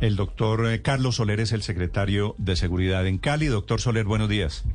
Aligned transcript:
El 0.00 0.16
doctor 0.16 0.66
eh, 0.66 0.82
Carlos 0.82 1.16
Soler 1.16 1.40
es 1.40 1.52
el 1.52 1.62
secretario 1.62 2.34
de 2.36 2.54
Seguridad 2.56 3.06
en 3.06 3.16
Cali. 3.16 3.46
Doctor 3.46 3.80
Soler, 3.80 4.04
buenos 4.04 4.28
días. 4.28 4.66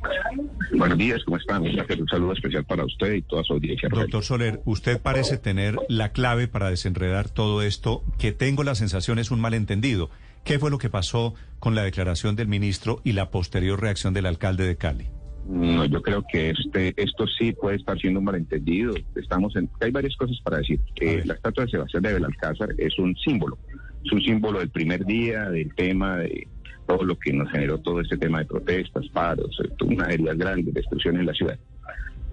Buenos 0.76 0.98
días, 0.98 1.22
¿cómo 1.24 1.36
están? 1.36 1.62
Un 1.62 2.08
saludo 2.08 2.32
especial 2.32 2.64
para 2.64 2.84
usted 2.84 3.12
y 3.14 3.22
toda 3.22 3.44
su 3.44 3.52
audiencia. 3.52 3.88
Doctor 3.88 4.24
Soler, 4.24 4.60
usted 4.64 5.00
parece 5.00 5.38
tener 5.38 5.76
la 5.88 6.10
clave 6.10 6.48
para 6.48 6.70
desenredar 6.70 7.28
todo 7.28 7.62
esto, 7.62 8.02
que 8.18 8.32
tengo 8.32 8.64
la 8.64 8.74
sensación 8.74 9.20
es 9.20 9.30
un 9.30 9.40
malentendido. 9.40 10.10
¿Qué 10.44 10.58
fue 10.58 10.70
lo 10.70 10.78
que 10.78 10.90
pasó 10.90 11.34
con 11.60 11.76
la 11.76 11.84
declaración 11.84 12.34
del 12.34 12.48
ministro 12.48 13.00
y 13.04 13.12
la 13.12 13.30
posterior 13.30 13.80
reacción 13.80 14.14
del 14.14 14.26
alcalde 14.26 14.66
de 14.66 14.76
Cali? 14.76 15.06
No, 15.46 15.84
yo 15.84 16.02
creo 16.02 16.24
que 16.32 16.50
este, 16.50 16.94
esto 16.96 17.26
sí 17.38 17.52
puede 17.52 17.76
estar 17.76 17.96
siendo 17.98 18.18
un 18.18 18.24
malentendido. 18.24 18.94
Estamos 19.14 19.54
en, 19.54 19.68
hay 19.80 19.92
varias 19.92 20.16
cosas 20.16 20.36
para 20.42 20.58
decir. 20.58 20.80
que 20.96 21.24
la 21.24 21.34
estatua 21.34 21.64
de 21.64 21.70
Sebastián 21.70 22.02
de 22.02 22.14
Belalcázar 22.14 22.70
es 22.78 22.98
un 22.98 23.14
símbolo 23.16 23.56
es 24.04 24.12
un 24.12 24.20
símbolo 24.22 24.60
del 24.60 24.70
primer 24.70 25.04
día, 25.04 25.48
del 25.50 25.74
tema, 25.74 26.18
de 26.18 26.48
todo 26.86 27.04
lo 27.04 27.18
que 27.18 27.32
nos 27.32 27.50
generó 27.50 27.78
todo 27.78 28.00
este 28.00 28.16
tema 28.16 28.40
de 28.40 28.46
protestas, 28.46 29.08
paros, 29.08 29.58
eh, 29.64 29.84
una 29.84 30.06
heridas 30.06 30.36
grandes, 30.36 30.74
destrucción 30.74 31.16
en 31.16 31.26
la 31.26 31.32
ciudad. 31.32 31.58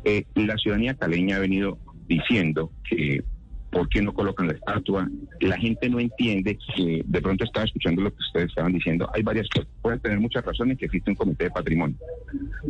Eh, 0.03 0.25
la 0.35 0.57
ciudadanía 0.57 0.93
caleña 0.95 1.37
ha 1.37 1.39
venido 1.39 1.77
diciendo 2.07 2.71
que 2.89 3.23
¿Por 3.71 3.87
qué 3.87 4.01
no 4.01 4.13
colocan 4.13 4.47
la 4.47 4.53
estatua? 4.53 5.07
La 5.41 5.57
gente 5.57 5.89
no 5.89 5.99
entiende 5.99 6.57
que 6.75 7.03
de 7.05 7.21
pronto 7.21 7.43
estaba 7.43 7.65
escuchando 7.65 8.01
lo 8.01 8.11
que 8.11 8.19
ustedes 8.19 8.49
estaban 8.49 8.73
diciendo. 8.73 9.09
Hay 9.13 9.21
varias 9.21 9.47
cosas. 9.49 9.69
Pueden 9.81 9.99
tener 9.99 10.19
muchas 10.19 10.43
razones 10.43 10.77
que 10.77 10.85
existe 10.85 11.11
un 11.11 11.15
comité 11.15 11.45
de 11.45 11.51
patrimonio. 11.51 11.95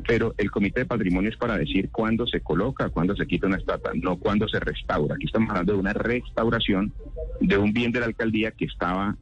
Pero 0.06 0.34
el 0.38 0.52
comité 0.52 0.82
de 0.82 0.86
patrimonio 0.86 1.30
es 1.30 1.38
para 1.38 1.58
decir 1.58 1.90
cuándo 1.90 2.28
se 2.28 2.42
coloca, 2.42 2.90
cuándo 2.90 3.16
se 3.16 3.26
quita 3.28 3.48
una 3.48 3.58
estatua, 3.58 3.92
no 3.96 4.18
cuándo 4.18 4.48
se 4.48 4.60
restaura. 4.60 5.16
Aquí 5.16 5.26
estamos 5.26 5.50
hablando 5.50 5.74
de 5.74 5.80
una 5.80 5.94
restauración 5.94 6.92
de 7.40 7.58
un 7.58 7.72
bien 7.72 7.92
de 7.92 8.02
la 8.02 8.08
alcaldía 8.08 8.52
que 8.52 8.66
estaba 8.66 9.16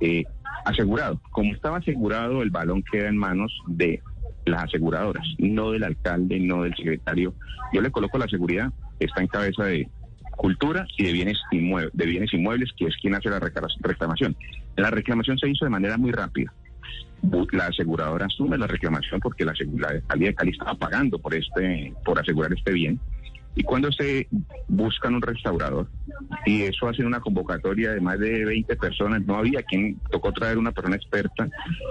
eh, 0.00 0.24
asegurado. 0.66 1.20
Como 1.30 1.54
estaba 1.54 1.78
asegurado, 1.78 2.42
el 2.42 2.50
balón 2.50 2.82
queda 2.82 3.08
en 3.08 3.16
manos 3.16 3.52
de 3.66 4.02
las 4.44 4.64
aseguradoras, 4.64 5.26
no 5.38 5.72
del 5.72 5.84
alcalde, 5.84 6.38
no 6.40 6.62
del 6.62 6.74
secretario. 6.76 7.34
Yo 7.72 7.80
le 7.80 7.90
coloco 7.90 8.18
la 8.18 8.28
seguridad, 8.28 8.70
está 9.00 9.22
en 9.22 9.28
cabeza 9.28 9.64
de 9.64 9.88
Cultura 10.36 10.86
y 10.96 11.04
de 11.04 11.12
bienes, 11.12 11.38
inmuebles, 11.50 11.92
de 11.94 12.06
bienes 12.06 12.32
inmuebles, 12.32 12.70
que 12.76 12.86
es 12.86 12.96
quien 13.00 13.14
hace 13.14 13.30
la 13.30 13.40
reclamación. 13.40 14.36
La 14.76 14.90
reclamación 14.90 15.38
se 15.38 15.48
hizo 15.48 15.64
de 15.64 15.70
manera 15.70 15.96
muy 15.96 16.12
rápida. 16.12 16.52
La 17.52 17.66
aseguradora 17.66 18.26
asume 18.26 18.58
la 18.58 18.66
reclamación 18.66 19.20
porque 19.20 19.44
la, 19.44 19.54
la 19.78 19.88
alcaldía 19.88 20.28
de 20.28 20.34
Cali 20.34 20.52
pagando 20.78 21.18
por, 21.18 21.34
este, 21.34 21.92
por 22.04 22.20
asegurar 22.20 22.52
este 22.52 22.72
bien. 22.72 23.00
Y 23.58 23.62
cuando 23.62 23.90
se 23.90 24.28
buscan 24.68 25.14
un 25.14 25.22
restaurador, 25.22 25.88
y 26.44 26.62
eso 26.62 26.88
hace 26.88 27.02
una 27.02 27.20
convocatoria 27.20 27.92
de 27.92 28.02
más 28.02 28.18
de 28.18 28.44
20 28.44 28.76
personas, 28.76 29.24
no 29.24 29.36
había 29.36 29.62
quien 29.62 29.98
tocó 30.10 30.30
traer 30.30 30.58
una 30.58 30.72
persona 30.72 30.96
experta, 30.96 31.48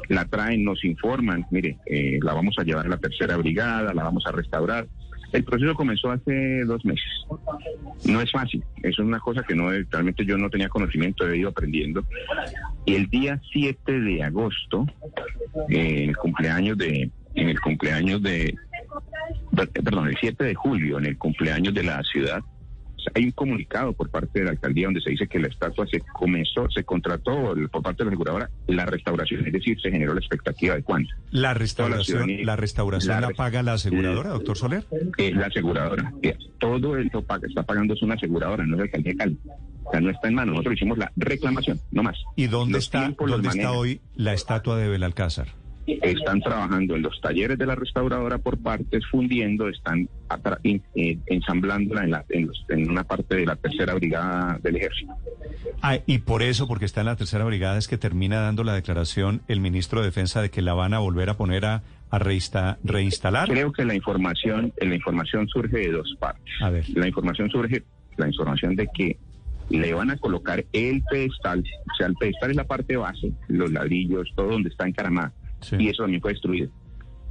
la 0.08 0.26
traen, 0.26 0.64
nos 0.64 0.86
informan, 0.86 1.48
mire, 1.50 1.80
eh, 1.88 2.20
la 2.22 2.36
vamos 2.36 2.56
a 2.60 2.64
llevar 2.64 2.86
a 2.86 2.90
la 2.90 2.98
tercera 2.98 3.36
brigada, 3.38 3.96
la 3.96 4.04
vamos 4.04 4.24
a 4.28 4.32
restaurar. 4.32 4.88
El 5.36 5.44
proceso 5.44 5.74
comenzó 5.74 6.12
hace 6.12 6.64
dos 6.64 6.86
meses. 6.86 7.12
No 8.06 8.22
es 8.22 8.32
fácil, 8.32 8.64
eso 8.78 9.02
es 9.02 9.08
una 9.08 9.20
cosa 9.20 9.44
que 9.44 9.54
no 9.54 9.70
realmente 9.70 10.26
yo 10.26 10.38
no 10.38 10.50
tenía 10.50 10.70
conocimiento, 10.70 11.28
he 11.28 11.40
ido 11.40 11.50
aprendiendo. 11.50 12.06
Y 12.86 12.96
el 12.96 13.10
día 13.10 13.42
7 13.52 14.00
de 14.00 14.24
agosto, 14.24 14.86
en 15.68 16.10
el 16.10 16.16
cumpleaños 16.16 16.78
de, 16.78 17.10
en 17.34 17.50
el 17.50 17.60
cumpleaños 17.60 18.24
de, 18.24 18.56
perdón, 19.84 20.08
el 20.08 20.18
7 20.18 20.42
de 20.42 20.56
julio, 20.56 21.00
en 21.00 21.08
el 21.08 21.18
cumpleaños 21.18 21.74
de 21.74 21.84
la 21.84 22.02
ciudad, 22.04 22.42
hay 23.14 23.26
un 23.26 23.32
comunicado 23.32 23.94
por 23.94 24.10
parte 24.10 24.40
de 24.40 24.46
la 24.46 24.52
alcaldía 24.52 24.88
donde 24.88 25.02
se 25.02 25.12
dice 25.12 25.28
que 25.28 25.40
la 25.40 25.48
estatua 25.48 25.86
se 25.88 26.00
comenzó, 26.00 26.70
se 26.70 26.84
contrató 26.84 27.54
por 27.72 27.82
parte 27.82 28.04
de 28.04 28.06
la 28.06 28.12
aseguradora 28.12 28.50
la 28.68 28.86
restauración, 28.86 29.46
es 29.46 29.54
decir, 29.54 29.80
se 29.82 29.92
generó 29.92 30.14
la 30.14 30.20
expectativa 30.20 30.76
de 30.76 30.84
cuánto. 30.84 31.14
¿La 31.32 31.54
restauración 31.54 32.46
la, 32.46 32.56
restauración 32.56 33.22
la, 33.22 33.30
paga 33.32 33.64
la 33.64 33.74
aseguradora, 33.74 34.30
doctor 34.30 34.58
Soler? 34.58 34.86
Eh, 35.18 35.32
la 35.34 35.48
aseguradora. 35.48 36.14
Eh, 36.22 36.38
todo 36.60 36.98
esto 36.98 37.22
paga, 37.22 37.48
está 37.48 37.64
pagando 37.64 37.94
es 37.94 38.02
una 38.02 38.16
aseguradora, 38.16 38.66
no 38.66 38.76
es 38.76 38.78
la 38.78 38.84
alcaldía 38.86 39.12
de 39.12 39.18
Cali. 39.18 39.40
O 39.84 39.92
sea, 39.92 40.02
no 40.02 40.10
está 40.10 40.28
en 40.28 40.34
mano. 40.34 40.52
Nosotros 40.52 40.76
hicimos 40.76 40.98
la 40.98 41.12
reclamación, 41.16 41.80
no 41.92 42.04
más. 42.04 42.18
¿Y 42.36 42.48
dónde 42.48 42.80
está, 42.80 43.14
dónde 43.18 43.50
está 43.50 43.72
hoy 43.72 44.02
la 44.16 44.34
estatua 44.34 44.78
de 44.78 44.88
Belalcázar? 44.88 45.48
Están 45.88 46.42
trabajando 46.42 46.96
en 46.96 47.02
los 47.02 47.20
talleres 47.22 47.58
de 47.58 47.66
la 47.66 47.76
restauradora 47.76 48.38
por 48.40 48.58
partes, 48.58 49.06
fundiendo, 49.10 49.70
están 49.70 50.10
eh, 50.64 51.18
ensamblándola 51.28 52.04
en, 52.04 52.12
la, 52.12 52.26
en, 52.30 52.90
una 52.90 53.04
parte 53.04 53.36
de 53.36 53.46
la 53.46 53.56
tercera 53.56 53.94
brigada 53.94 54.60
del 54.64 54.78
ejército. 54.78 55.14
Ah, 55.82 56.00
y 56.06 56.20
por 56.20 56.42
eso, 56.42 56.68
porque 56.68 56.86
está 56.86 57.02
en 57.02 57.08
la 57.08 57.16
tercera 57.16 57.46
brigada, 57.46 57.78
es 57.78 57.88
que 57.88 57.98
termina 57.98 58.40
dando 58.42 58.64
la 58.64 58.74
declaración 58.74 59.42
el 59.48 59.60
ministro 59.60 60.00
de 60.00 60.08
Defensa 60.08 60.42
de 60.42 60.50
que 60.50 60.62
la 60.62 60.74
van 60.74 60.94
a 60.94 61.00
volver 61.00 61.30
a 61.30 61.38
poner 61.38 61.66
a, 61.66 61.84
a 62.10 62.20
reinstalar. 62.20 63.48
Creo 63.48 63.72
que 63.72 63.86
la 63.86 63.94
información, 63.94 64.74
la 64.78 64.96
información 64.96 65.48
surge 65.48 65.78
de 65.78 65.92
dos 65.92 66.16
partes. 66.20 66.54
A 66.62 66.70
ver. 66.72 66.86
La 66.96 67.08
información 67.08 67.50
surge, 67.52 67.84
la 68.18 68.28
información 68.28 68.76
de 68.76 68.88
que 68.94 69.18
le 69.70 69.94
van 69.94 70.12
a 70.12 70.18
colocar 70.18 70.64
el 70.74 71.04
pedestal, 71.10 71.64
o 71.92 71.96
sea, 71.96 72.08
el 72.08 72.16
pedestal 72.16 72.52
es 72.52 72.56
la 72.56 72.66
parte 72.66 72.98
base, 72.98 73.32
los 73.48 73.72
ladrillos, 73.72 74.32
todo 74.36 74.50
donde 74.50 74.70
está 74.70 74.88
encaramada 74.88 75.34
y 75.78 75.90
eso 75.90 76.04
también 76.04 76.22
fue 76.22 76.34
destruido. 76.34 76.70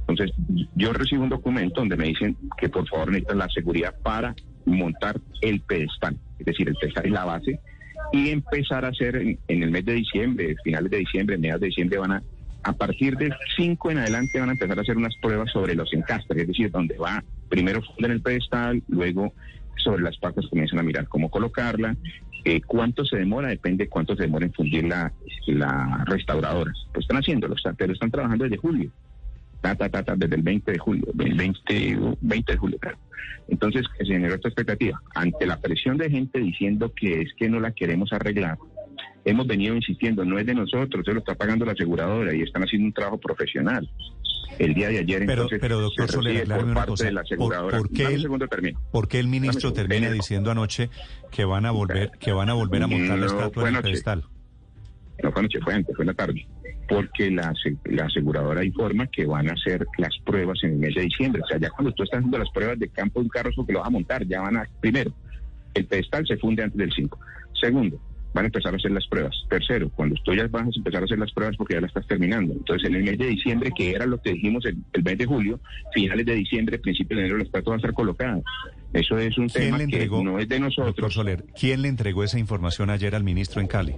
Entonces, 0.07 0.35
yo 0.75 0.93
recibo 0.93 1.23
un 1.23 1.29
documento 1.29 1.81
donde 1.81 1.97
me 1.97 2.05
dicen 2.05 2.37
que 2.57 2.69
por 2.69 2.87
favor 2.87 3.07
necesitan 3.07 3.39
la 3.39 3.49
seguridad 3.49 3.95
para 4.03 4.35
montar 4.65 5.19
el 5.41 5.61
pedestal, 5.61 6.17
es 6.39 6.45
decir, 6.45 6.67
el 6.67 6.75
pedestal 6.75 7.05
es 7.05 7.11
la 7.11 7.25
base, 7.25 7.59
y 8.11 8.29
empezar 8.29 8.85
a 8.85 8.89
hacer 8.89 9.15
en, 9.15 9.39
el 9.47 9.71
mes 9.71 9.85
de 9.85 9.93
diciembre, 9.93 10.55
finales 10.63 10.91
de 10.91 10.97
diciembre, 10.97 11.37
mediados 11.37 11.61
de 11.61 11.67
diciembre, 11.67 11.97
van 11.97 12.11
a, 12.11 12.23
a 12.63 12.73
partir 12.73 13.17
del 13.17 13.33
5 13.55 13.91
en 13.91 13.97
adelante, 13.99 14.39
van 14.39 14.49
a 14.49 14.53
empezar 14.53 14.77
a 14.77 14.81
hacer 14.81 14.97
unas 14.97 15.15
pruebas 15.21 15.51
sobre 15.51 15.75
los 15.75 15.91
encastres, 15.93 16.41
es 16.41 16.47
decir, 16.47 16.69
donde 16.69 16.97
va, 16.97 17.23
primero 17.49 17.81
funden 17.81 18.11
el 18.11 18.21
pedestal, 18.21 18.83
luego 18.87 19.33
sobre 19.77 20.03
las 20.03 20.17
partes 20.17 20.47
comienzan 20.47 20.79
a 20.79 20.83
mirar 20.83 21.07
cómo 21.07 21.29
colocarla, 21.29 21.95
eh, 22.45 22.61
¿Cuánto 22.61 23.03
se 23.03 23.17
demora? 23.17 23.49
Depende 23.49 23.85
de 23.85 23.89
cuánto 23.89 24.15
se 24.15 24.21
demora 24.21 24.45
en 24.45 24.53
fundir 24.53 24.85
la, 24.85 25.11
restauradora. 26.05 26.71
Pues 26.93 27.03
están 27.03 27.17
haciéndolo, 27.17 27.55
pero 27.75 27.93
están 27.93 28.11
trabajando 28.11 28.43
desde 28.43 28.57
julio. 28.57 28.91
Ta, 29.61 29.75
ta, 29.75 29.89
ta, 29.89 30.15
desde 30.15 30.35
el 30.35 30.43
20 30.43 30.71
de 30.71 30.77
julio, 30.77 31.05
20, 31.15 32.15
20 32.21 32.51
de 32.51 32.57
julio, 32.57 32.77
claro. 32.77 32.99
Entonces, 33.47 33.83
se 33.97 34.05
generó 34.05 34.35
esta 34.35 34.49
expectativa. 34.49 35.01
Ante 35.15 35.47
la 35.47 35.59
presión 35.59 35.97
de 35.97 36.09
gente 36.09 36.39
diciendo 36.39 36.93
que 36.95 37.21
es 37.21 37.33
que 37.33 37.49
no 37.49 37.59
la 37.59 37.71
queremos 37.71 38.13
arreglar, 38.13 38.59
hemos 39.23 39.47
venido 39.47 39.75
insistiendo, 39.75 40.23
no 40.23 40.37
es 40.37 40.45
de 40.45 40.53
nosotros, 40.53 41.03
se 41.03 41.13
lo 41.13 41.19
está 41.19 41.33
pagando 41.33 41.65
la 41.65 41.71
aseguradora 41.71 42.35
y 42.35 42.41
están 42.41 42.63
haciendo 42.63 42.85
un 42.85 42.93
trabajo 42.93 43.17
profesional 43.17 43.89
el 44.59 44.73
día 44.73 44.89
de 44.89 44.99
ayer. 44.99 45.25
Pero, 45.25 45.47
pero 45.59 45.79
doctor 45.79 46.11
Soler, 46.11 46.47
por 46.47 46.63
una 46.63 46.85
cosa. 46.85 47.09
¿Por, 47.37 47.89
qué 47.89 48.05
el, 48.05 48.27
¿Por 48.91 49.07
qué 49.07 49.19
el 49.19 49.27
ministro 49.27 49.73
termina 49.73 50.11
diciendo 50.11 50.51
anoche 50.51 50.89
que 51.31 51.45
van 51.45 51.65
a 51.65 51.71
volver, 51.71 52.11
que 52.19 52.31
van 52.31 52.49
a 52.49 52.53
volver 52.53 52.83
a 52.83 52.87
montar 52.87 53.17
la 53.17 53.25
estatua 53.25 53.69
en 53.69 53.75
el 53.75 53.81
pedestal? 53.81 54.23
No 55.23 55.31
fue 55.31 55.39
anoche, 55.39 55.59
fue 55.61 55.73
antes, 55.73 55.95
fue 55.95 56.03
en 56.03 56.07
la 56.07 56.13
tarde. 56.13 56.47
Porque 56.87 57.31
la, 57.31 57.53
la 57.85 58.05
aseguradora 58.05 58.63
informa 58.63 59.07
que 59.07 59.25
van 59.25 59.49
a 59.49 59.53
hacer 59.53 59.85
las 59.97 60.13
pruebas 60.23 60.59
en 60.63 60.71
el 60.73 60.77
mes 60.77 60.95
de 60.95 61.01
diciembre. 61.01 61.41
O 61.43 61.47
sea, 61.47 61.57
ya 61.57 61.69
cuando 61.69 61.91
tú 61.93 62.03
estás 62.03 62.19
haciendo 62.19 62.37
las 62.37 62.49
pruebas 62.51 62.77
de 62.77 62.89
campo 62.89 63.19
de 63.19 63.23
un 63.23 63.29
carro, 63.29 63.49
porque 63.55 63.73
lo 63.73 63.79
vas 63.79 63.87
a 63.87 63.91
montar, 63.91 64.25
ya 64.27 64.41
van 64.41 64.57
a. 64.57 64.67
Primero, 64.81 65.11
el 65.73 65.85
pedestal 65.85 66.25
se 66.27 66.37
funde 66.37 66.63
antes 66.63 66.77
del 66.77 66.91
5. 66.91 67.19
Segundo, 67.59 67.99
van 68.35 68.43
a 68.43 68.47
empezar 68.47 68.73
a 68.73 68.77
hacer 68.77 68.91
las 68.91 69.07
pruebas. 69.07 69.33
Tercero, 69.49 69.89
cuando 69.95 70.15
tú 70.25 70.33
ya 70.35 70.45
vas 70.47 70.63
a 70.63 70.69
empezar 70.75 71.01
a 71.01 71.05
hacer 71.05 71.17
las 71.17 71.31
pruebas 71.31 71.55
porque 71.55 71.75
ya 71.75 71.81
las 71.81 71.87
estás 71.87 72.05
terminando. 72.05 72.53
Entonces, 72.53 72.89
en 72.89 72.95
el 72.95 73.03
mes 73.03 73.17
de 73.17 73.27
diciembre, 73.27 73.71
que 73.73 73.91
era 73.91 74.05
lo 74.05 74.21
que 74.21 74.33
dijimos 74.33 74.65
el, 74.65 74.75
el 74.91 75.03
mes 75.03 75.17
de 75.17 75.25
julio, 75.25 75.61
finales 75.93 76.25
de 76.25 76.35
diciembre, 76.35 76.77
principio 76.77 77.15
de 77.15 77.23
enero, 77.23 77.37
la 77.37 77.45
estatua 77.45 77.71
va 77.71 77.75
a 77.75 77.77
estar 77.77 77.93
colocada. 77.93 78.41
Eso 78.91 79.17
es 79.17 79.37
un 79.37 79.47
tema 79.47 79.77
que 79.87 80.07
no 80.07 80.37
es 80.37 80.49
de 80.49 80.59
nosotros. 80.59 81.13
Soler, 81.13 81.45
¿quién 81.57 81.81
le 81.81 81.87
entregó 81.87 82.25
esa 82.25 82.37
información 82.37 82.89
ayer 82.89 83.15
al 83.15 83.23
ministro 83.23 83.61
en 83.61 83.67
Cali? 83.67 83.95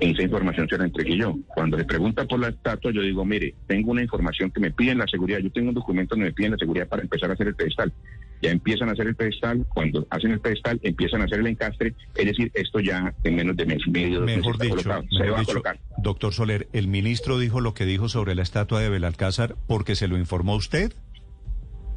Esa 0.00 0.22
información 0.22 0.68
se 0.68 0.78
la 0.78 0.84
entregué 0.84 1.16
yo. 1.16 1.34
Cuando 1.48 1.76
le 1.76 1.84
pregunta 1.84 2.24
por 2.26 2.38
la 2.38 2.48
estatua, 2.48 2.92
yo 2.92 3.02
digo, 3.02 3.24
mire, 3.24 3.56
tengo 3.66 3.90
una 3.90 4.02
información 4.02 4.52
que 4.52 4.60
me 4.60 4.70
piden 4.70 4.98
la 4.98 5.06
seguridad. 5.08 5.40
Yo 5.40 5.50
tengo 5.50 5.70
un 5.70 5.74
documento 5.74 6.14
donde 6.14 6.26
me 6.26 6.32
piden 6.32 6.52
la 6.52 6.58
seguridad 6.58 6.86
para 6.86 7.02
empezar 7.02 7.30
a 7.30 7.32
hacer 7.32 7.48
el 7.48 7.56
pedestal 7.56 7.92
ya 8.42 8.50
empiezan 8.50 8.88
a 8.88 8.92
hacer 8.92 9.06
el 9.06 9.14
pedestal, 9.14 9.66
cuando 9.72 10.06
hacen 10.10 10.32
el 10.32 10.40
pedestal 10.40 10.80
empiezan 10.82 11.22
a 11.22 11.24
hacer 11.24 11.40
el 11.40 11.46
encastre, 11.46 11.94
es 12.14 12.26
decir, 12.26 12.50
esto 12.54 12.80
ya 12.80 13.14
en 13.24 13.36
menos 13.36 13.56
de 13.56 13.66
mes 13.66 13.82
y 13.86 13.90
medio, 13.90 14.20
mejor 14.22 14.58
dicho, 14.58 14.78
se 14.78 15.30
va 15.30 15.40
a 15.40 15.44
colocar. 15.44 15.78
Doctor 15.98 16.32
Soler, 16.32 16.68
¿el 16.72 16.88
ministro 16.88 17.38
dijo 17.38 17.60
lo 17.60 17.74
que 17.74 17.86
dijo 17.86 18.08
sobre 18.08 18.34
la 18.34 18.42
estatua 18.42 18.80
de 18.80 18.88
Belalcázar 18.88 19.56
porque 19.66 19.94
se 19.94 20.08
lo 20.08 20.18
informó 20.18 20.54
usted? 20.56 20.92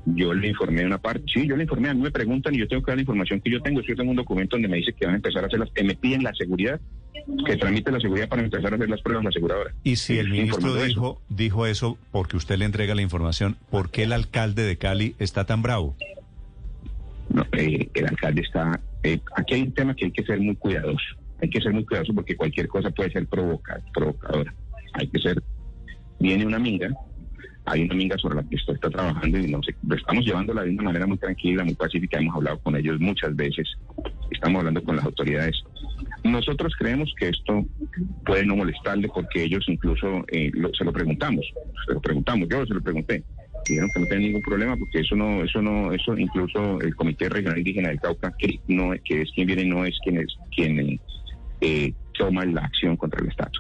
Yo 0.06 0.34
le 0.34 0.48
informé 0.48 0.86
una 0.86 0.98
parte, 0.98 1.24
sí, 1.32 1.46
yo 1.48 1.56
le 1.56 1.64
informé, 1.64 1.90
a 1.90 1.94
mí 1.94 2.02
me 2.02 2.12
preguntan 2.12 2.56
y 2.56 2.60
yo 2.60 2.68
tengo 2.68 2.82
que 2.84 2.92
dar 2.92 2.98
la 2.98 3.02
información 3.02 3.42
que 3.42 3.52
yo 3.52 3.62
tengo. 3.62 3.82
Yo 3.82 3.96
tengo 3.96 4.12
un 4.12 4.18
documento 4.18 4.56
donde 4.56 4.68
me 4.68 4.78
dice 4.78 4.94
que 4.94 5.06
van 5.06 5.16
a 5.16 5.18
empezar 5.18 5.44
a 5.44 5.48
hacer 5.48 5.60
las, 5.60 5.70
que 5.72 5.84
me 5.84 5.96
piden 5.96 6.24
la 6.24 6.34
seguridad, 6.34 6.80
que 7.46 7.58
tramite 7.58 7.92
la 7.92 8.00
seguridad 8.00 8.28
para 8.30 8.42
empezar 8.42 8.74
a 8.74 8.76
hacer 8.76 8.90
las 8.90 9.02
pruebas 9.02 9.24
la 9.24 9.30
aseguradora. 9.30 9.74
Y 9.84 9.98
si 9.98 10.18
el 10.18 10.30
ministro 10.30 10.76
dijo, 10.76 11.22
dijo 11.30 11.66
eso 11.66 11.98
porque 12.12 12.38
usted 12.38 12.58
le 12.58 12.66
entrega 12.66 12.96
la 12.96 13.02
información, 13.02 13.58
¿por 13.70 13.92
qué 13.92 14.04
el 14.04 14.14
alcalde 14.14 14.64
de 14.64 14.78
Cali 14.78 15.16
está 15.20 15.46
tan 15.46 15.62
bravo? 15.62 15.96
Eh, 17.54 17.90
el 17.94 18.08
alcalde 18.08 18.42
está... 18.42 18.80
Eh, 19.04 19.20
aquí 19.36 19.56
hay 19.56 19.62
un 19.64 19.74
tema 19.74 19.96
que 19.96 20.06
hay 20.06 20.12
que 20.12 20.24
ser 20.24 20.40
muy 20.40 20.56
cuidadoso. 20.56 21.06
hay 21.42 21.50
que 21.50 21.62
ser 21.62 21.74
muy 21.74 21.86
cuidadoso 21.86 22.14
porque 22.14 22.36
cualquier 22.36 22.68
cosa 22.68 22.90
puede 22.90 23.12
ser 23.12 23.28
provocadora. 23.28 24.54
Hay 24.94 25.08
que 25.08 25.20
ser, 25.20 25.42
viene 26.20 26.46
una 26.46 26.58
amiga, 26.58 26.90
hay 27.66 27.84
una 27.84 27.94
amiga 27.94 28.18
sobre 28.18 28.36
la 28.36 28.44
que 28.44 28.56
esto 28.56 28.74
está 28.74 28.90
trabajando 28.90 29.38
y 29.38 29.48
no 29.48 29.62
sé, 29.62 29.76
estamos 29.96 30.26
llevándola 30.26 30.64
de 30.64 30.72
una 30.72 30.84
manera 30.84 31.06
muy 31.06 31.18
tranquila, 31.18 31.64
muy 31.64 31.76
pacífica, 31.76 32.18
hemos 32.18 32.36
hablado 32.36 32.60
con 32.60 32.76
ellos 32.76 33.00
muchas 33.00 33.36
veces, 33.36 33.68
estamos 34.32 34.60
hablando 34.60 34.84
con 34.84 34.96
las 34.96 35.06
autoridades. 35.06 35.56
Nosotros 36.24 36.74
creemos 36.78 37.14
que 37.18 37.30
esto 37.30 37.66
puede 38.26 38.46
no 38.46 38.56
molestarle 38.56 39.08
porque 39.10 39.44
ellos 39.44 39.64
incluso 39.68 40.26
eh, 40.30 40.52
se 40.78 40.84
lo 40.84 40.92
preguntamos, 40.92 41.46
se 41.86 41.94
lo 41.94 42.02
preguntamos, 42.02 42.50
yo 42.50 42.66
se 42.66 42.74
lo 42.74 42.82
pregunté, 42.82 43.24
dijeron 43.68 43.90
que 43.94 44.00
no 44.00 44.06
tienen 44.06 44.28
ningún 44.28 44.42
problema 44.42 44.76
porque 44.78 45.00
eso 45.00 45.16
no, 45.16 45.44
eso 45.44 45.62
no, 45.62 45.92
eso 45.94 46.18
incluso 46.18 46.80
el 46.82 46.96
Comité 46.96 47.30
Regional 47.30 47.58
Indígena 47.58 47.90
del 47.90 48.00
Cauca, 48.00 48.34
que 48.38 48.60
no, 48.68 48.92
que 49.04 49.22
es 49.22 49.32
quien 49.32 49.48
viene, 49.48 49.66
no 49.66 49.86
es 49.86 49.98
quien 50.04 50.18
es 50.18 50.36
quien 50.56 51.00
eh, 51.62 51.94
toma 52.18 52.46
la 52.46 52.62
acción 52.62 52.98
contra 52.98 53.22
el 53.22 53.30
Estado. 53.30 53.52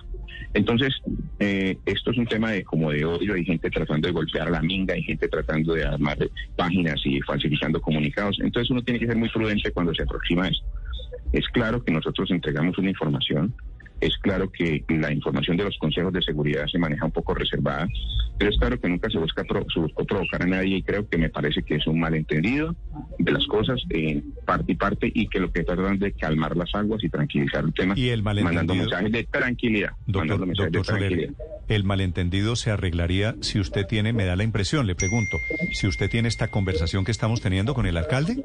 Entonces, 0.54 0.96
eh, 1.40 1.78
esto 1.86 2.12
es 2.12 2.18
un 2.18 2.26
tema 2.26 2.52
de 2.52 2.64
como 2.64 2.92
de 2.92 3.06
odio, 3.06 3.36
hay 3.36 3.46
gente 3.46 3.70
tratando 3.70 4.08
de 4.08 4.14
golpear 4.14 4.48
a 4.48 4.52
la 4.52 4.62
minga, 4.62 4.96
hay 4.96 5.04
gente 5.04 5.28
tratando 5.28 5.74
de 5.74 5.86
armar 5.86 6.18
páginas 6.56 7.00
y 7.06 7.22
falsificando 7.22 7.80
comunicados. 7.80 8.40
Entonces 8.42 8.72
uno 8.72 8.82
tiene 8.82 9.00
que 9.00 9.06
ser 9.06 9.16
muy 9.16 9.30
prudente 9.30 9.72
cuando 9.72 9.94
se 9.94 10.04
aproxima 10.04 10.46
a 10.46 10.48
esto. 10.48 10.66
Es 11.34 11.48
claro 11.50 11.84
que 11.84 11.92
nosotros 11.92 12.32
entregamos 12.32 12.78
una 12.80 12.90
información 12.90 13.54
es 14.02 14.18
claro 14.20 14.52
que 14.52 14.84
la 14.90 15.12
información 15.12 15.58
de 15.58 15.66
los 15.66 15.78
consejos 15.78 16.14
de 16.14 16.22
seguridad 16.22 16.66
se 16.68 16.78
maneja 16.78 17.06
un 17.06 17.12
poco 17.12 17.34
reservada, 17.34 17.88
pero 18.38 18.52
es 18.52 18.58
claro 18.58 18.80
que 18.80 18.90
nunca 18.90 19.10
se 19.10 19.18
busca 19.18 19.44
buscó 19.76 20.06
provocar 20.06 20.44
a 20.44 20.46
nadie 20.46 20.78
y 20.78 20.84
creo 20.84 21.08
que 21.08 21.18
me 21.18 21.30
parece 21.30 21.64
que 21.64 21.76
es 21.76 21.88
un 21.88 22.00
malentendido 22.00 22.76
de 23.18 23.32
las 23.32 23.46
cosas 23.48 23.82
en 23.90 24.34
parte 24.46 24.72
y 24.72 24.76
parte 24.76 25.12
y 25.14 25.28
que 25.28 25.40
lo 25.40 25.52
que 25.52 25.64
tratan 25.64 26.00
de 26.00 26.12
calmar 26.14 26.56
las 26.56 26.74
aguas 26.76 27.04
y 27.04 27.10
tranquilizar 27.10 27.64
el 27.64 27.74
tema, 27.74 27.94
¿Y 27.98 28.10
el 28.10 28.24
mandando 28.24 28.76
mensajes 28.76 29.12
de 29.12 29.24
tranquilidad. 29.26 29.92
Doctor, 30.06 30.46
doctor 30.72 31.00
el 31.68 31.84
malentendido 31.84 32.56
se 32.56 32.72
arreglaría 32.72 33.36
si 33.42 33.60
usted 33.60 33.86
tiene, 33.86 34.12
me 34.12 34.26
da 34.26 34.36
la 34.36 34.44
impresión, 34.44 34.88
le 34.88 34.96
pregunto, 34.96 35.38
si 35.74 35.88
usted 35.88 36.10
tiene 36.10 36.28
esta 36.28 36.48
conversación 36.48 37.06
que 37.06 37.12
estamos 37.12 37.42
teniendo 37.42 37.74
con 37.74 37.86
el 37.86 37.96
alcalde. 37.98 38.44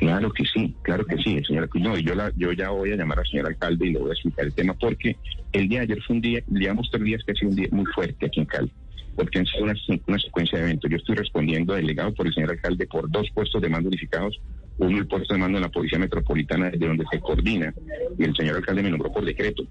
Claro 0.00 0.32
que 0.32 0.46
sí, 0.46 0.74
claro 0.80 1.04
que 1.04 1.18
sí, 1.18 1.44
señor 1.44 1.68
No, 1.74 1.98
yo, 1.98 2.14
la, 2.14 2.32
yo 2.34 2.52
ya 2.52 2.70
voy 2.70 2.90
a 2.90 2.96
llamar 2.96 3.18
al 3.18 3.26
señor 3.26 3.48
alcalde 3.48 3.86
y 3.86 3.92
le 3.92 3.98
voy 3.98 4.08
a 4.08 4.12
explicar 4.14 4.46
el 4.46 4.54
tema 4.54 4.72
porque 4.72 5.18
el 5.52 5.68
día 5.68 5.80
de 5.80 5.84
ayer 5.84 6.02
fue 6.02 6.16
un 6.16 6.22
día, 6.22 6.42
digamos 6.46 6.88
tres 6.90 7.04
días 7.04 7.22
que 7.22 7.32
ha 7.32 7.34
sido 7.34 7.50
un 7.50 7.56
día 7.56 7.68
muy 7.70 7.84
fuerte 7.84 8.24
aquí 8.24 8.40
en 8.40 8.46
Cali, 8.46 8.72
porque 9.14 9.40
han 9.40 9.44
sido 9.44 9.64
una, 9.64 10.18
secuencia 10.18 10.58
de 10.58 10.64
eventos. 10.64 10.90
Yo 10.90 10.96
estoy 10.96 11.16
respondiendo 11.16 11.74
delegado 11.74 12.14
por 12.14 12.26
el 12.26 12.32
señor 12.32 12.52
alcalde 12.52 12.86
por 12.86 13.10
dos 13.10 13.28
puestos 13.34 13.60
de 13.60 13.68
mando 13.68 13.88
unificados, 13.88 14.40
uno 14.78 14.96
el 14.96 15.06
puesto 15.06 15.34
de 15.34 15.40
mando 15.40 15.58
en 15.58 15.64
la 15.64 15.70
Policía 15.70 15.98
Metropolitana, 15.98 16.70
de 16.70 16.78
donde 16.78 17.04
se 17.12 17.20
coordina, 17.20 17.74
y 18.18 18.24
el 18.24 18.34
señor 18.34 18.56
alcalde 18.56 18.82
me 18.82 18.90
nombró 18.90 19.12
por 19.12 19.26
decreto 19.26 19.64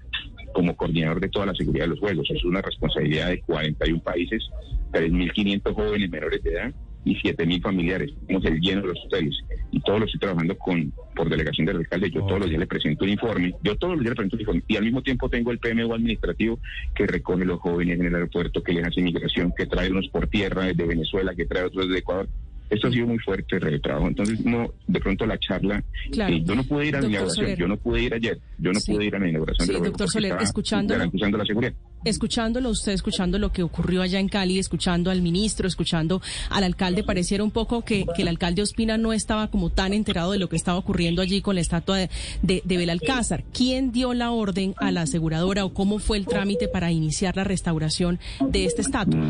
como 0.52 0.76
coordinador 0.76 1.18
de 1.18 1.28
toda 1.28 1.46
la 1.46 1.54
seguridad 1.56 1.86
de 1.86 1.90
los 1.90 1.98
Juegos. 1.98 2.30
Es 2.30 2.44
una 2.44 2.62
responsabilidad 2.62 3.30
de 3.30 3.40
41 3.40 4.00
países, 4.00 4.44
3.500 4.92 5.74
jóvenes 5.74 6.08
menores 6.08 6.40
de 6.44 6.52
edad 6.52 6.72
y 7.04 7.14
7.000 7.16 7.62
familiares. 7.62 8.12
Tenemos 8.26 8.44
el 8.46 8.60
lleno 8.60 8.82
de 8.82 8.88
los 8.88 9.04
hoteles 9.06 9.34
y 9.70 9.80
todos 9.80 10.00
los 10.00 10.08
estoy 10.08 10.20
trabajando 10.20 10.56
con 10.58 10.92
por 11.14 11.28
delegación 11.28 11.66
del 11.66 11.78
alcalde. 11.78 12.10
Yo 12.10 12.24
todos 12.24 12.40
los 12.40 12.48
días 12.48 12.60
le 12.60 12.66
presento 12.66 13.04
un 13.04 13.10
informe. 13.10 13.54
Yo 13.62 13.76
todos 13.76 13.94
los 13.94 14.02
días 14.02 14.10
le 14.10 14.16
presento 14.16 14.36
un 14.36 14.40
informe 14.40 14.62
y 14.68 14.76
al 14.76 14.84
mismo 14.84 15.02
tiempo 15.02 15.28
tengo 15.28 15.50
el 15.50 15.58
PMO 15.58 15.94
administrativo 15.94 16.58
que 16.94 17.06
recoge 17.06 17.44
los 17.44 17.60
jóvenes 17.60 17.98
en 17.98 18.06
el 18.06 18.14
aeropuerto, 18.14 18.62
que 18.62 18.72
les 18.72 18.86
hace 18.86 19.00
inmigración, 19.00 19.52
que 19.56 19.66
trae 19.66 19.90
unos 19.90 20.08
por 20.08 20.28
tierra 20.28 20.64
desde 20.64 20.86
Venezuela, 20.86 21.34
que 21.34 21.46
trae 21.46 21.64
otros 21.64 21.88
de 21.88 21.98
Ecuador. 21.98 22.28
Esto 22.70 22.86
ha 22.86 22.90
sido 22.92 23.06
muy 23.06 23.18
fuerte 23.18 23.56
el 23.56 23.80
trabajo. 23.82 24.08
Entonces, 24.08 24.40
no, 24.44 24.72
de 24.86 25.00
pronto 25.00 25.26
la 25.26 25.38
charla, 25.38 25.82
eh, 26.12 26.42
yo 26.44 26.54
no 26.54 26.64
pude 26.64 26.86
ir 26.86 26.96
a 26.96 27.00
la 27.00 27.08
inauguración, 27.08 27.56
yo 27.56 27.68
no 27.68 27.76
pude 27.76 28.02
ir 28.02 28.14
ayer, 28.14 28.38
yo 28.58 28.72
no 28.72 28.80
pude 28.80 29.04
ir 29.04 29.16
a 29.16 29.18
la 29.18 29.28
inauguración 29.28 29.66
sí, 29.66 29.72
de 29.72 29.78
la 29.78 29.84
doctor 29.84 30.08
Soler, 30.08 30.36
escuchando 30.40 30.94
garantizando 30.94 31.38
la 31.38 31.44
seguridad. 31.44 31.72
Escuchándolo 32.04 32.70
usted, 32.70 32.92
escuchando 32.92 33.38
lo 33.38 33.52
que 33.52 33.62
ocurrió 33.62 34.00
allá 34.00 34.20
en 34.20 34.28
Cali, 34.28 34.58
escuchando 34.58 35.10
al 35.10 35.20
ministro, 35.20 35.68
escuchando 35.68 36.22
al 36.48 36.64
alcalde, 36.64 37.02
pareciera 37.02 37.44
un 37.44 37.50
poco 37.50 37.82
que, 37.84 38.06
que 38.16 38.22
el 38.22 38.28
alcalde 38.28 38.62
Ospina 38.62 38.96
no 38.96 39.12
estaba 39.12 39.50
como 39.50 39.70
tan 39.70 39.92
enterado 39.92 40.32
de 40.32 40.38
lo 40.38 40.48
que 40.48 40.56
estaba 40.56 40.78
ocurriendo 40.78 41.20
allí 41.20 41.42
con 41.42 41.56
la 41.56 41.60
estatua 41.60 41.98
de, 41.98 42.10
de, 42.42 42.62
de 42.64 42.76
Belalcázar. 42.76 43.44
¿Quién 43.52 43.92
dio 43.92 44.14
la 44.14 44.30
orden 44.30 44.74
a 44.78 44.92
la 44.92 45.02
aseguradora 45.02 45.64
o 45.64 45.74
cómo 45.74 45.98
fue 45.98 46.16
el 46.16 46.26
trámite 46.26 46.68
para 46.68 46.90
iniciar 46.90 47.36
la 47.36 47.44
restauración 47.44 48.18
de 48.48 48.64
esta 48.64 48.80
estatua? 48.80 49.20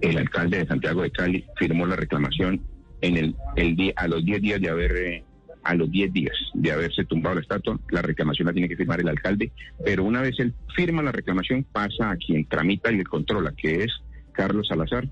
El 0.00 0.18
alcalde 0.18 0.58
de 0.58 0.66
Santiago 0.66 1.02
de 1.02 1.10
Cali 1.10 1.44
firmó 1.56 1.86
la 1.86 1.96
reclamación 1.96 2.60
en 3.00 3.16
el, 3.16 3.36
el 3.56 3.76
día, 3.76 3.92
a 3.96 4.08
los 4.08 4.24
10 4.24 4.42
días 4.42 4.60
de 4.60 4.68
haber 4.68 5.24
a 5.64 5.74
los 5.74 5.90
10 5.90 6.12
días 6.12 6.36
de 6.54 6.72
haberse 6.72 7.04
tumbado 7.04 7.34
la 7.34 7.42
estatua, 7.42 7.78
la 7.90 8.00
reclamación 8.00 8.46
la 8.46 8.52
tiene 8.52 8.68
que 8.68 8.76
firmar 8.76 9.00
el 9.00 9.08
alcalde, 9.08 9.52
pero 9.84 10.04
una 10.04 10.22
vez 10.22 10.38
él 10.38 10.54
firma 10.74 11.02
la 11.02 11.12
reclamación 11.12 11.64
pasa 11.64 12.10
a 12.10 12.16
quien 12.16 12.46
tramita 12.46 12.90
y 12.90 12.96
le 12.96 13.04
controla, 13.04 13.52
que 13.54 13.84
es 13.84 13.92
Carlos 14.32 14.68
Salazar, 14.68 15.06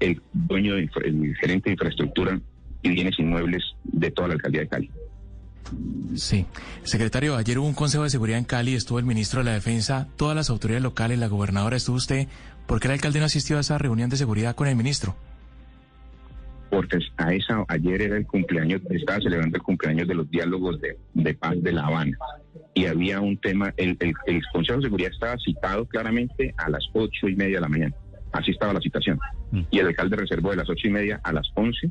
el 0.00 0.22
dueño, 0.32 0.76
de, 0.76 0.88
el 1.04 1.36
gerente 1.36 1.68
de 1.68 1.72
infraestructura 1.72 2.40
y 2.82 2.90
bienes 2.90 3.18
inmuebles 3.18 3.62
de 3.84 4.10
toda 4.10 4.28
la 4.28 4.34
alcaldía 4.34 4.62
de 4.62 4.68
Cali. 4.68 4.90
Sí. 6.14 6.46
Secretario, 6.84 7.36
ayer 7.36 7.58
hubo 7.58 7.66
un 7.66 7.74
Consejo 7.74 8.04
de 8.04 8.10
Seguridad 8.10 8.38
en 8.38 8.44
Cali, 8.44 8.74
estuvo 8.74 8.98
el 8.98 9.04
ministro 9.04 9.40
de 9.40 9.46
la 9.46 9.52
Defensa, 9.52 10.08
todas 10.16 10.34
las 10.34 10.50
autoridades 10.50 10.82
locales, 10.82 11.18
la 11.18 11.28
gobernadora, 11.28 11.76
estuvo 11.76 11.96
usted. 11.96 12.28
¿Por 12.66 12.80
qué 12.80 12.88
el 12.88 12.92
alcalde 12.94 13.18
no 13.18 13.26
asistió 13.26 13.56
a 13.56 13.60
esa 13.60 13.78
reunión 13.78 14.10
de 14.10 14.16
seguridad 14.16 14.54
con 14.54 14.68
el 14.68 14.76
ministro? 14.76 15.16
Porque 16.70 16.98
a 17.16 17.32
esa, 17.32 17.64
ayer 17.68 18.02
era 18.02 18.16
el 18.16 18.26
cumpleaños, 18.26 18.82
estaba 18.90 19.20
celebrando 19.20 19.56
el 19.56 19.62
cumpleaños 19.62 20.06
de 20.06 20.14
los 20.14 20.30
diálogos 20.30 20.78
de, 20.80 21.34
paz 21.34 21.54
de 21.62 21.72
La 21.72 21.86
Habana. 21.86 22.16
Y 22.74 22.86
había 22.86 23.20
un 23.20 23.38
tema, 23.38 23.72
el, 23.76 23.96
el, 24.00 24.42
Consejo 24.52 24.78
de 24.78 24.84
Seguridad 24.84 25.10
estaba 25.10 25.36
citado 25.38 25.86
claramente 25.86 26.54
a 26.58 26.68
las 26.68 26.86
ocho 26.92 27.28
y 27.28 27.36
media 27.36 27.56
de 27.56 27.62
la 27.62 27.68
mañana. 27.68 27.94
Así 28.32 28.50
estaba 28.50 28.74
la 28.74 28.80
citación. 28.80 29.18
Mm. 29.50 29.62
Y 29.70 29.78
el 29.78 29.86
alcalde 29.86 30.16
reservó 30.16 30.50
de 30.50 30.56
las 30.56 30.68
ocho 30.68 30.86
y 30.86 30.90
media 30.90 31.20
a 31.24 31.32
las 31.32 31.48
once. 31.54 31.90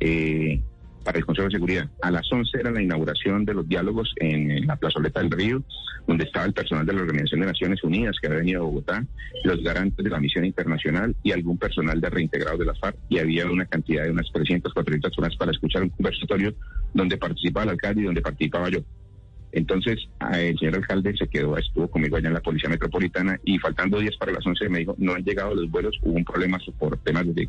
Eh, 0.00 0.60
para 1.06 1.18
el 1.18 1.24
Consejo 1.24 1.46
de 1.46 1.52
Seguridad. 1.52 1.88
A 2.02 2.10
las 2.10 2.30
11 2.30 2.58
era 2.58 2.72
la 2.72 2.82
inauguración 2.82 3.44
de 3.44 3.54
los 3.54 3.68
diálogos 3.68 4.12
en 4.16 4.66
la 4.66 4.74
plazoleta 4.74 5.20
del 5.20 5.30
Río, 5.30 5.62
donde 6.04 6.24
estaba 6.24 6.46
el 6.46 6.52
personal 6.52 6.84
de 6.84 6.92
la 6.92 7.02
Organización 7.02 7.40
de 7.42 7.46
Naciones 7.46 7.84
Unidas 7.84 8.16
que 8.20 8.26
había 8.26 8.40
venido 8.40 8.62
a 8.62 8.64
Bogotá, 8.64 9.06
los 9.44 9.62
garantes 9.62 10.04
de 10.04 10.10
la 10.10 10.18
misión 10.18 10.44
internacional 10.44 11.14
y 11.22 11.30
algún 11.30 11.58
personal 11.58 12.00
de 12.00 12.10
reintegrado 12.10 12.58
de 12.58 12.66
la 12.66 12.74
FARC. 12.74 12.96
Y 13.08 13.20
había 13.20 13.46
una 13.46 13.66
cantidad 13.66 14.02
de 14.02 14.10
unas 14.10 14.26
300, 14.32 14.74
400 14.74 15.10
personas 15.10 15.36
para 15.36 15.52
escuchar 15.52 15.84
un 15.84 15.90
conversatorio 15.90 16.54
donde 16.92 17.16
participaba 17.16 17.64
el 17.64 17.70
alcalde 17.70 18.00
y 18.00 18.04
donde 18.04 18.20
participaba 18.20 18.68
yo. 18.68 18.80
Entonces, 19.52 20.08
el 20.34 20.58
señor 20.58 20.74
alcalde 20.74 21.16
se 21.16 21.28
quedó, 21.28 21.56
estuvo 21.56 21.88
conmigo 21.88 22.16
allá 22.16 22.28
en 22.28 22.34
la 22.34 22.40
Policía 22.40 22.68
Metropolitana 22.68 23.38
y 23.44 23.58
faltando 23.60 24.00
días 24.00 24.16
para 24.16 24.32
las 24.32 24.44
11 24.44 24.68
me 24.68 24.80
dijo, 24.80 24.96
no 24.98 25.14
han 25.14 25.22
llegado 25.22 25.54
los 25.54 25.70
vuelos, 25.70 25.96
hubo 26.02 26.16
un 26.16 26.24
problema 26.24 26.58
por 26.80 26.98
temas 26.98 27.26
de, 27.32 27.48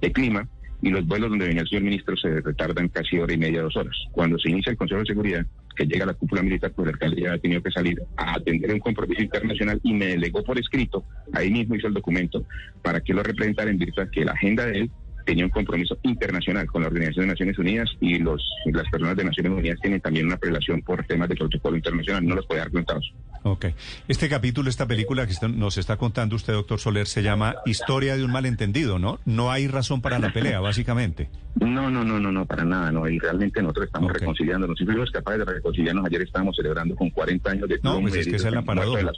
de 0.00 0.12
clima 0.12 0.48
y 0.82 0.90
los 0.90 1.06
vuelos 1.06 1.30
donde 1.30 1.46
venía 1.46 1.62
el 1.62 1.68
señor 1.68 1.84
ministro 1.84 2.16
se 2.16 2.40
retardan 2.40 2.88
casi 2.88 3.18
hora 3.18 3.32
y 3.32 3.38
media, 3.38 3.62
dos 3.62 3.76
horas. 3.76 3.96
Cuando 4.12 4.38
se 4.38 4.50
inicia 4.50 4.70
el 4.70 4.76
Consejo 4.76 5.00
de 5.00 5.06
Seguridad, 5.06 5.46
que 5.76 5.86
llega 5.86 6.06
la 6.06 6.14
cúpula 6.14 6.42
militar, 6.42 6.72
pues 6.72 6.88
el 6.88 6.94
alcalde 6.94 7.22
ya 7.22 7.34
ha 7.34 7.38
tenido 7.38 7.62
que 7.62 7.70
salir 7.70 8.00
a 8.16 8.34
atender 8.34 8.72
un 8.72 8.80
compromiso 8.80 9.22
internacional 9.22 9.80
y 9.82 9.92
me 9.94 10.06
delegó 10.06 10.42
por 10.42 10.58
escrito, 10.58 11.04
ahí 11.32 11.50
mismo 11.50 11.74
hizo 11.74 11.86
el 11.86 11.94
documento, 11.94 12.44
para 12.82 13.00
que 13.00 13.14
lo 13.14 13.22
representara 13.22 13.70
en 13.70 13.78
virtud 13.78 14.08
que 14.10 14.24
la 14.24 14.32
agenda 14.32 14.66
de 14.66 14.80
él 14.80 14.90
tenía 15.30 15.44
un 15.44 15.50
compromiso 15.52 15.96
internacional 16.02 16.66
con 16.66 16.82
la 16.82 16.88
Organización 16.88 17.26
de 17.26 17.34
Naciones 17.34 17.56
Unidas 17.56 17.88
y 18.00 18.18
los 18.18 18.42
las 18.66 18.88
personas 18.90 19.16
de 19.16 19.22
Naciones 19.22 19.52
Unidas 19.52 19.78
tienen 19.80 20.00
también 20.00 20.26
una 20.26 20.36
prelación 20.36 20.82
por 20.82 21.04
temas 21.04 21.28
de 21.28 21.36
protocolo 21.36 21.76
internacional, 21.76 22.26
no 22.26 22.34
los 22.34 22.46
puede 22.46 22.58
dar 22.58 22.70
cuentados. 22.72 23.14
Ok. 23.44 23.66
Este 24.08 24.28
capítulo, 24.28 24.68
esta 24.68 24.88
película 24.88 25.28
que 25.28 25.34
nos 25.46 25.78
está 25.78 25.96
contando 25.96 26.34
usted, 26.34 26.52
doctor 26.52 26.80
Soler, 26.80 27.06
se 27.06 27.22
llama 27.22 27.54
Historia 27.64 28.16
de 28.16 28.24
un 28.24 28.32
malentendido, 28.32 28.98
¿no? 28.98 29.20
No 29.24 29.52
hay 29.52 29.68
razón 29.68 30.02
para 30.02 30.18
la 30.18 30.32
pelea, 30.32 30.58
básicamente. 30.58 31.30
No, 31.60 31.88
no, 31.90 32.02
no, 32.02 32.18
no, 32.18 32.32
no, 32.32 32.44
para 32.44 32.64
nada, 32.64 32.90
no. 32.90 33.08
Y 33.08 33.20
realmente 33.20 33.62
nosotros 33.62 33.86
estamos 33.86 34.12
reconciliándonos. 34.12 34.76
Si 34.76 34.84
fuimos 34.84 35.12
capaces 35.12 35.46
de 35.46 35.52
reconciliarnos, 35.52 36.04
ayer 36.06 36.22
estábamos 36.22 36.56
celebrando 36.56 36.96
con 36.96 37.08
40 37.08 37.50
años 37.50 37.68
de... 37.68 37.78
No, 37.84 38.00
pues 38.00 38.16
es 38.16 38.26
que 38.26 38.34
esa 38.34 38.48
es 38.48 38.54
la 38.54 38.62
paradoja. 38.62 39.12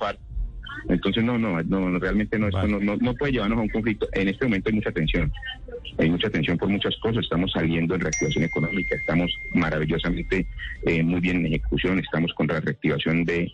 Entonces, 0.88 1.25
no, 1.25 1.38
no, 1.38 1.62
no, 1.62 1.99
realmente 1.99 2.38
no, 2.38 2.49
no, 2.50 2.81
no, 2.81 2.97
no, 2.97 3.14
puede 3.14 3.33
llevarnos 3.33 3.59
a 3.59 3.62
un 3.62 3.69
conflicto. 3.69 4.09
En 4.12 4.29
este 4.29 4.45
momento 4.45 4.69
hay 4.69 4.75
mucha 4.76 4.93
tensión. 4.93 5.33
Hay 5.99 6.11
mucha 6.11 6.31
tensión 6.31 6.59
por 6.59 6.69
muchas 6.69 6.97
cosas. 6.97 7.25
Estamos 7.25 7.52
saliendo 7.52 7.95
en 7.95 8.00
reactivación 8.00 8.45
económica, 8.45 8.97
estamos 8.97 9.31
maravillosamente 9.55 10.47
eh, 10.87 11.02
muy 11.02 11.21
bien 11.21 11.38
en 11.38 11.47
ejecución, 11.47 11.99
estamos 11.99 12.33
con 12.35 12.47
la 12.47 12.61
reactivación 12.61 13.25
de 13.25 13.52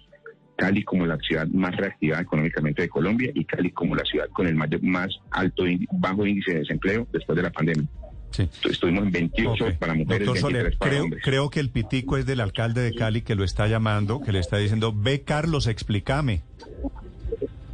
Cali 0.58 0.82
como 0.82 1.06
la 1.06 1.16
ciudad 1.18 1.46
más 1.48 1.76
reactivada 1.76 2.22
económicamente 2.22 2.82
de 2.82 2.88
Colombia 2.88 3.30
y 3.32 3.44
Cali 3.44 3.70
como 3.70 3.94
la 3.94 4.04
ciudad 4.04 4.26
con 4.30 4.46
el 4.46 4.56
más 4.56 5.10
alto, 5.30 5.64
bajo 5.92 6.26
índice 6.26 6.52
de 6.52 6.58
desempleo 6.60 7.06
después 7.12 7.36
de 7.36 7.42
la 7.42 7.50
pandemia. 7.50 7.86
Sí. 8.30 8.48
Estuvimos 8.68 9.04
en 9.04 9.12
28 9.12 9.78
para 9.78 9.94
mujeres, 9.94 10.26
Doctor 10.26 10.50
Soler, 10.50 10.76
creo, 10.78 11.04
hombres. 11.04 11.22
Creo 11.24 11.48
que 11.48 11.60
el 11.60 11.70
pitico 11.70 12.16
es 12.16 12.26
del 12.26 12.40
alcalde 12.40 12.82
de 12.82 12.94
Cali 12.94 13.22
que 13.22 13.34
lo 13.34 13.44
está 13.44 13.68
llamando, 13.68 14.20
que 14.20 14.32
le 14.32 14.40
está 14.40 14.58
diciendo, 14.58 14.92
ve 14.94 15.22
Carlos, 15.22 15.66
explícame. 15.66 16.42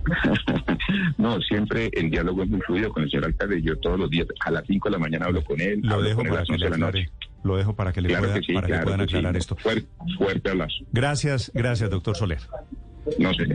no, 1.19 1.41
siempre 1.41 1.91
el 1.93 2.11
diálogo 2.11 2.43
es 2.43 2.49
muy 2.51 2.61
fluido 2.61 2.91
con 2.93 3.03
el 3.03 3.11
señor 3.11 3.27
alcalde. 3.27 3.63
Yo 3.63 3.77
todos 3.79 3.99
los 3.99 4.11
días 4.11 4.27
a 4.41 4.51
las 4.51 4.65
5 4.67 4.89
de 4.89 4.93
la 4.93 4.99
mañana 4.99 5.27
hablo 5.27 5.43
con 5.45 5.61
él. 5.61 5.81
Lo 5.83 6.03
dejo 6.03 6.17
con 6.19 6.29
para 6.29 6.39
a 6.39 6.41
las 6.41 6.51
11 6.51 6.65
de 6.65 6.71
la 6.71 6.77
noche. 6.77 7.11
lo 7.43 7.57
dejo 7.57 7.75
para 7.75 7.93
que 7.93 8.01
le 8.01 8.09
Claro 8.09 8.25
pueda, 8.25 8.35
que 8.41 8.43
sí, 8.47 8.53
para 8.53 8.67
que 8.67 8.79
puedan 8.83 9.01
que 9.01 9.07
sí. 9.07 9.17
aclarar 9.17 9.37
esto. 9.37 9.57
Fuerte, 9.57 9.89
fuerte 10.17 10.51
abrazo. 10.51 10.75
Gracias, 10.93 11.51
gracias, 11.55 11.91
doctor 11.91 12.17
Soler. 12.17 12.41
No 13.19 13.35
sé. 13.35 13.47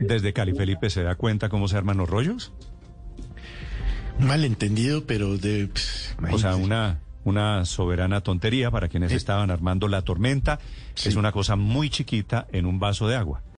Desde 0.00 0.32
Cali, 0.32 0.52
Felipe, 0.52 0.90
¿se 0.90 1.02
da 1.02 1.14
cuenta 1.14 1.48
cómo 1.48 1.66
se 1.68 1.76
arman 1.76 1.96
los 1.96 2.08
rollos? 2.08 2.52
Malentendido, 4.18 5.04
pero 5.06 5.38
de... 5.38 5.68
pff, 5.68 6.14
O 6.32 6.38
sea, 6.38 6.56
una, 6.56 6.98
una 7.24 7.64
soberana 7.64 8.20
tontería 8.20 8.70
para 8.70 8.88
quienes 8.88 9.12
estaban 9.12 9.50
armando 9.50 9.88
la 9.88 10.02
tormenta. 10.02 10.58
Es 10.96 11.14
una 11.16 11.32
cosa 11.32 11.56
muy 11.56 11.88
chiquita 11.88 12.46
en 12.52 12.66
un 12.66 12.78
vaso 12.80 13.06
de 13.08 13.16
agua. 13.16 13.42